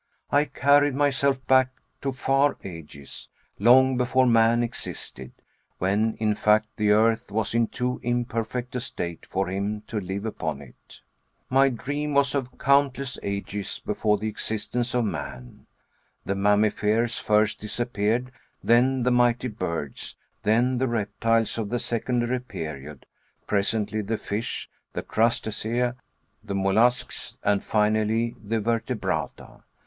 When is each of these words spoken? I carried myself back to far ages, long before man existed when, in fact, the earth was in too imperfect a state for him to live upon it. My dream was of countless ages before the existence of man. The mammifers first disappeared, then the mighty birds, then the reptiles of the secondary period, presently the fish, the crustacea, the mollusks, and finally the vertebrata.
I 0.31 0.45
carried 0.45 0.95
myself 0.95 1.45
back 1.45 1.69
to 2.01 2.11
far 2.11 2.57
ages, 2.63 3.29
long 3.59 3.97
before 3.97 4.25
man 4.25 4.63
existed 4.63 5.31
when, 5.77 6.15
in 6.15 6.33
fact, 6.33 6.69
the 6.77 6.89
earth 6.89 7.29
was 7.31 7.53
in 7.53 7.67
too 7.67 7.99
imperfect 8.01 8.75
a 8.75 8.79
state 8.79 9.27
for 9.27 9.47
him 9.47 9.81
to 9.85 9.99
live 9.99 10.25
upon 10.25 10.59
it. 10.59 11.01
My 11.51 11.69
dream 11.69 12.15
was 12.15 12.33
of 12.33 12.57
countless 12.57 13.19
ages 13.21 13.77
before 13.85 14.17
the 14.17 14.27
existence 14.27 14.95
of 14.95 15.05
man. 15.05 15.67
The 16.25 16.33
mammifers 16.33 17.19
first 17.19 17.59
disappeared, 17.59 18.31
then 18.63 19.03
the 19.03 19.11
mighty 19.11 19.49
birds, 19.49 20.15
then 20.41 20.79
the 20.79 20.87
reptiles 20.87 21.59
of 21.59 21.69
the 21.69 21.77
secondary 21.77 22.39
period, 22.39 23.05
presently 23.45 24.01
the 24.01 24.17
fish, 24.17 24.67
the 24.93 25.03
crustacea, 25.03 25.95
the 26.43 26.55
mollusks, 26.55 27.37
and 27.43 27.63
finally 27.63 28.33
the 28.43 28.59
vertebrata. 28.59 29.61